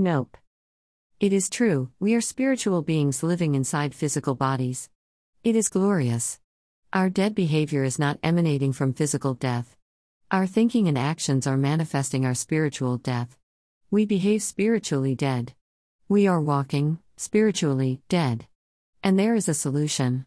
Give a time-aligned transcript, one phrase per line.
[0.00, 0.38] Nope.
[1.20, 4.88] It is true, we are spiritual beings living inside physical bodies.
[5.44, 6.40] It is glorious.
[6.90, 9.76] Our dead behavior is not emanating from physical death.
[10.30, 13.36] Our thinking and actions are manifesting our spiritual death.
[13.90, 15.52] We behave spiritually dead.
[16.08, 18.46] We are walking, spiritually, dead.
[19.04, 20.24] And there is a solution.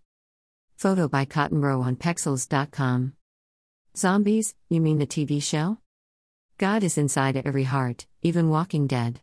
[0.75, 3.13] Photo by Cotton Row on Pexels.com.
[3.97, 5.79] Zombies, you mean the TV show?
[6.59, 9.21] God is inside every heart, even walking dead.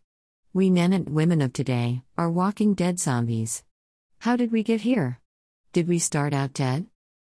[0.53, 3.63] We men and women of today are walking dead zombies.
[4.19, 5.21] How did we get here?
[5.73, 6.87] Did we start out dead?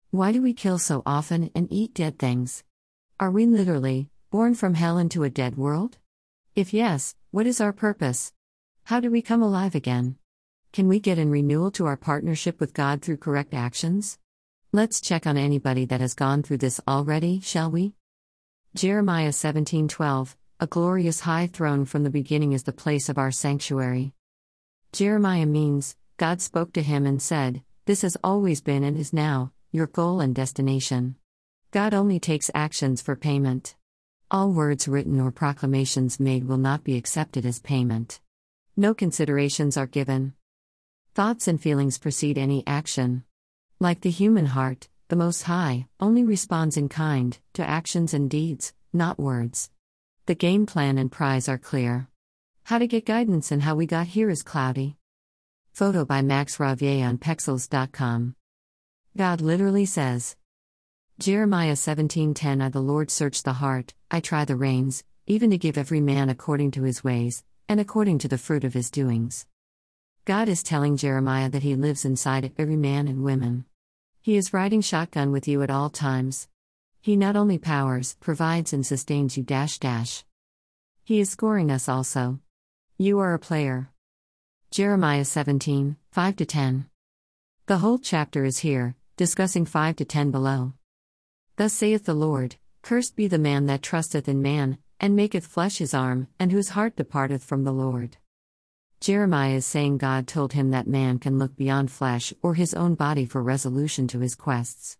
[0.09, 2.63] Why do we kill so often and eat dead things?
[3.19, 5.97] Are we literally born from hell into a dead world?
[6.55, 8.31] If yes, what is our purpose?
[8.85, 10.15] How do we come alive again?
[10.71, 14.17] Can we get in renewal to our partnership with God through correct actions?
[14.71, 17.95] Let's check on anybody that has gone through this already, shall we?
[18.75, 24.11] Jeremiah 17:12 a glorious high throne from the beginning is the place of our sanctuary.
[24.91, 29.53] Jeremiah means, God spoke to him and said, This has always been and is now,
[29.71, 31.15] your goal and destination.
[31.71, 33.77] God only takes actions for payment.
[34.29, 38.19] All words written or proclamations made will not be accepted as payment.
[38.75, 40.33] No considerations are given.
[41.15, 43.23] Thoughts and feelings precede any action.
[43.79, 48.73] Like the human heart, the Most High only responds in kind to actions and deeds,
[48.91, 49.69] not words.
[50.29, 52.07] The game plan and prize are clear.
[52.65, 54.95] How to get guidance and how we got here is cloudy.
[55.73, 58.35] Photo by Max Ravier on Pexels.com.
[59.17, 60.35] God literally says,
[61.17, 65.79] Jeremiah 17:10 I the Lord search the heart, I try the reins, even to give
[65.79, 69.47] every man according to his ways, and according to the fruit of his doings.
[70.25, 73.65] God is telling Jeremiah that he lives inside every man and woman.
[74.21, 76.47] He is riding shotgun with you at all times.
[77.01, 79.43] He not only powers, provides, and sustains you.
[79.43, 80.25] Dash dash.
[81.03, 82.39] He is scoring us also.
[82.97, 83.89] You are a player.
[84.69, 86.89] Jeremiah 17, 5 10.
[87.67, 90.73] The whole chapter is here, discussing 5 to 10 below.
[91.55, 95.77] Thus saith the Lord Cursed be the man that trusteth in man, and maketh flesh
[95.77, 98.17] his arm, and whose heart departeth from the Lord.
[98.99, 102.95] Jeremiah is saying God told him that man can look beyond flesh or his own
[102.95, 104.97] body for resolution to his quests.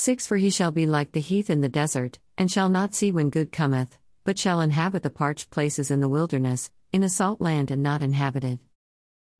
[0.00, 3.10] 6 For he shall be like the heath in the desert, and shall not see
[3.10, 7.40] when good cometh, but shall inhabit the parched places in the wilderness, in a salt
[7.40, 8.60] land and not inhabited.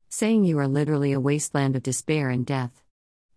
[0.09, 2.83] Saying you are literally a wasteland of despair and death.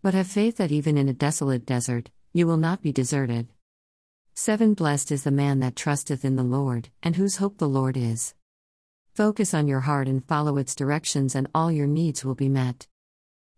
[0.03, 3.47] But have faith that even in a desolate desert, you will not be deserted.
[4.35, 7.97] 7 Blessed is the man that trusteth in the Lord, and whose hope the Lord
[7.97, 8.35] is.
[9.15, 12.89] Focus on your heart and follow its directions, and all your needs will be met.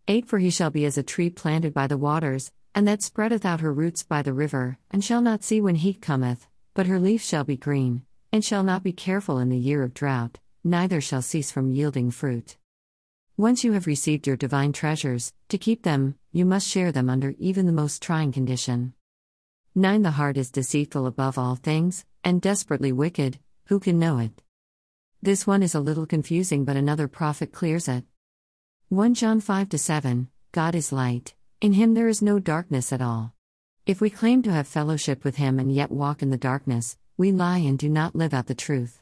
[0.06, 3.44] 8 For he shall be as a tree planted by the waters, and that spreadeth
[3.44, 6.98] out her roots by the river, and shall not see when heat cometh, but her
[6.98, 8.02] leaf shall be green,
[8.32, 12.10] and shall not be careful in the year of drought, neither shall cease from yielding
[12.10, 12.56] fruit.
[13.36, 17.34] Once you have received your divine treasures, to keep them, you must share them under
[17.38, 18.92] even the most trying condition.
[19.76, 20.02] 9.
[20.02, 24.42] The heart is deceitful above all things, and desperately wicked, who can know it?
[25.20, 28.04] This one is a little confusing, but another prophet clears it.
[28.88, 31.34] 1 John 5 7 God is light,
[31.64, 33.32] in him there is no darkness at all.
[33.86, 37.32] If we claim to have fellowship with him and yet walk in the darkness, we
[37.32, 39.00] lie and do not live out the truth.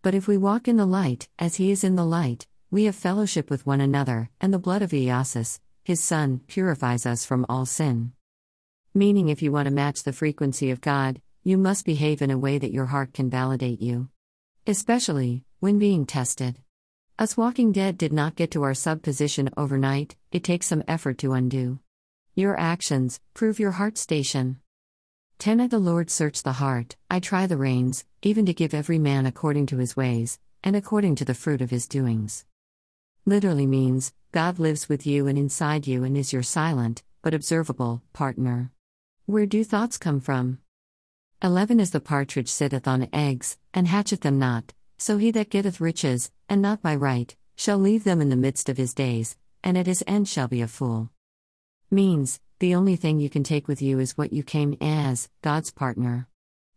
[0.00, 2.96] But if we walk in the light, as he is in the light, we have
[2.96, 7.66] fellowship with one another, and the blood of Jesus, his Son, purifies us from all
[7.66, 8.12] sin.
[8.94, 12.38] Meaning, if you want to match the frequency of God, you must behave in a
[12.38, 14.08] way that your heart can validate you.
[14.66, 16.56] Especially, when being tested.
[17.18, 21.18] Us Walking Dead did not get to our sub position overnight, it takes some effort
[21.18, 21.80] to undo.
[22.38, 24.60] Your actions prove your heart station.
[25.40, 28.96] 10 At the Lord search the heart, I try the reins, even to give every
[28.96, 32.44] man according to his ways, and according to the fruit of his doings.
[33.26, 38.04] Literally means, God lives with you and inside you and is your silent, but observable,
[38.12, 38.70] partner.
[39.26, 40.60] Where do thoughts come from?
[41.42, 45.80] 11 As the partridge sitteth on eggs, and hatcheth them not, so he that getteth
[45.80, 49.76] riches, and not by right, shall leave them in the midst of his days, and
[49.76, 51.10] at his end shall be a fool
[51.90, 55.70] means the only thing you can take with you is what you came as God's
[55.70, 56.28] partner.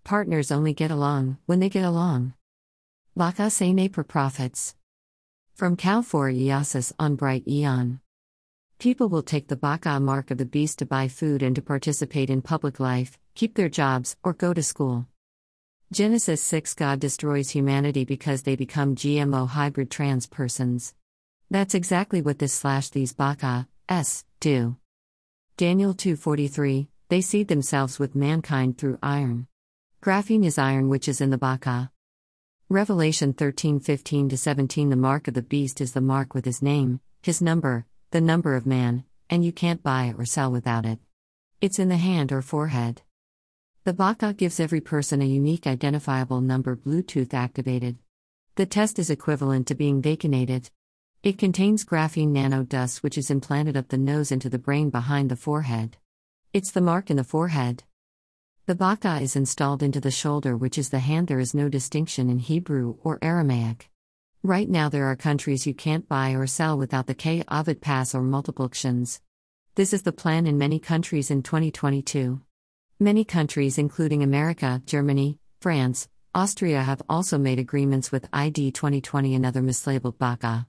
[0.03, 2.33] Partners only get along when they get along.
[3.15, 4.75] Baka Sene per prophets.
[5.53, 7.99] From Cal for Iasis on Brighteon.
[8.79, 12.29] People will take the Baka mark of the beast to buy food and to participate
[12.29, 15.07] in public life, keep their jobs, or go to school.
[15.91, 20.95] Genesis 6 God destroys humanity because they become GMO hybrid trans persons.
[21.49, 24.77] That's exactly what this slash these Baka s do.
[25.57, 29.47] Daniel 2:43 They seed themselves with mankind through iron.
[30.01, 31.91] Graphene is iron which is in the baka.
[32.69, 36.99] Revelation 13 15 17 The mark of the beast is the mark with his name,
[37.21, 40.99] his number, the number of man, and you can't buy or sell without it.
[41.59, 43.03] It's in the hand or forehead.
[43.83, 47.97] The Baka gives every person a unique identifiable number Bluetooth activated.
[48.55, 50.71] The test is equivalent to being vaccinated.
[51.23, 55.35] It contains graphene nanodust which is implanted up the nose into the brain behind the
[55.35, 55.97] forehead.
[56.51, 57.83] It's the mark in the forehead.
[58.65, 61.27] The baka is installed into the shoulder, which is the hand.
[61.27, 63.91] There is no distinction in Hebrew or Aramaic.
[64.41, 68.23] Right now, there are countries you can't buy or sell without the COVID pass or
[68.23, 69.21] multiplications.
[69.75, 72.41] This is the plan in many countries in 2022.
[72.99, 79.45] Many countries, including America, Germany, France, Austria, have also made agreements with ID 2020 and
[79.45, 80.65] other mislabeled baka.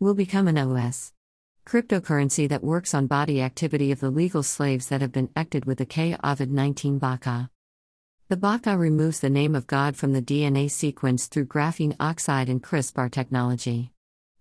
[0.00, 1.12] Will become an OS
[1.64, 5.78] cryptocurrency that works on body activity of the legal slaves that have been acted with
[5.78, 7.48] the COVID 19 Baka.
[8.28, 12.60] The Baka removes the name of God from the DNA sequence through graphene oxide and
[12.60, 13.92] CRISPR technology.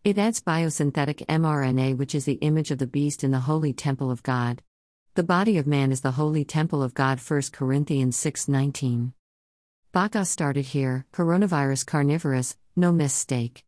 [0.03, 4.09] It adds biosynthetic mRNA, which is the image of the beast in the holy temple
[4.09, 4.63] of God.
[5.13, 9.13] The body of man is the holy temple of God 1 Corinthians 6:19.
[9.91, 13.61] Baka started here, coronavirus carnivorous, no mistake.